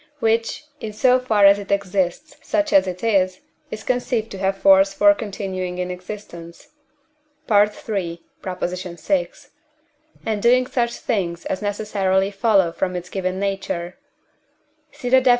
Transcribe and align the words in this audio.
which, 0.19 0.65
in 0.79 0.91
so 0.91 1.19
far 1.19 1.45
as 1.45 1.59
it 1.59 1.69
exists 1.71 2.35
such 2.41 2.73
as 2.73 2.87
it 2.87 3.03
is, 3.03 3.39
is 3.69 3.83
conceived 3.83 4.31
to 4.31 4.39
have 4.39 4.57
force 4.57 4.95
for 4.95 5.13
continuing 5.13 5.77
in 5.77 5.91
existence 5.91 6.69
(III. 7.47 7.67
vi.) 7.67 8.19
and 10.25 10.41
doing 10.41 10.65
such 10.65 10.95
things 10.95 11.45
as 11.45 11.61
necessarily 11.61 12.31
follow 12.31 12.71
from 12.71 12.95
its 12.95 13.09
given 13.09 13.37
nature 13.39 13.95
(see 14.91 15.07
the 15.09 15.21
Def. 15.21 15.29